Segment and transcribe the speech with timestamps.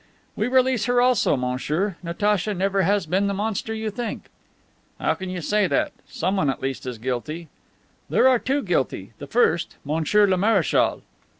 [0.35, 1.95] "We release her also, monsieur.
[2.01, 4.29] Natacha never has been the monster that you think."
[4.99, 5.91] "How can you say that?
[6.07, 7.49] Someone at least is guilty."
[8.09, 9.11] "There are two guilty.
[9.19, 11.03] The first, Monsieur le Marechal."